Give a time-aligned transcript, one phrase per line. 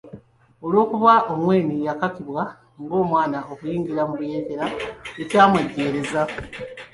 [0.65, 2.43] Olw'okuba Ongwen yakakibwa
[2.81, 4.65] ng'omwana okuyingira mu buyeekera,
[5.15, 6.21] tekyamwejjeereza.